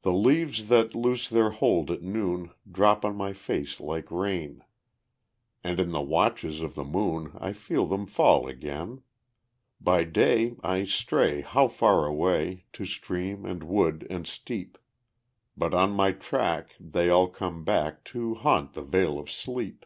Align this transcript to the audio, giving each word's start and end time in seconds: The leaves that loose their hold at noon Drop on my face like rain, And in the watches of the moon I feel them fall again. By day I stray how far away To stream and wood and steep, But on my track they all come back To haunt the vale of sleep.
The 0.00 0.12
leaves 0.14 0.68
that 0.68 0.94
loose 0.94 1.28
their 1.28 1.50
hold 1.50 1.90
at 1.90 2.00
noon 2.00 2.52
Drop 2.72 3.04
on 3.04 3.14
my 3.14 3.34
face 3.34 3.78
like 3.78 4.10
rain, 4.10 4.64
And 5.62 5.78
in 5.78 5.90
the 5.90 6.00
watches 6.00 6.62
of 6.62 6.74
the 6.74 6.82
moon 6.82 7.30
I 7.38 7.52
feel 7.52 7.84
them 7.84 8.06
fall 8.06 8.48
again. 8.48 9.02
By 9.82 10.04
day 10.04 10.54
I 10.64 10.86
stray 10.86 11.42
how 11.42 11.68
far 11.68 12.06
away 12.06 12.64
To 12.72 12.86
stream 12.86 13.44
and 13.44 13.64
wood 13.64 14.06
and 14.08 14.26
steep, 14.26 14.78
But 15.58 15.74
on 15.74 15.92
my 15.92 16.12
track 16.12 16.70
they 16.80 17.10
all 17.10 17.28
come 17.28 17.64
back 17.64 18.02
To 18.16 18.32
haunt 18.36 18.72
the 18.72 18.80
vale 18.80 19.18
of 19.18 19.30
sleep. 19.30 19.84